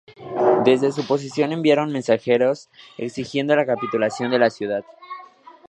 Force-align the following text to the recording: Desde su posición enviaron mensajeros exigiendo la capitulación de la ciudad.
Desde 0.65 0.91
su 0.91 1.05
posición 1.05 1.51
enviaron 1.51 1.91
mensajeros 1.93 2.69
exigiendo 2.97 3.55
la 3.55 3.67
capitulación 3.67 4.31
de 4.31 4.39
la 4.39 4.49
ciudad. 4.49 4.83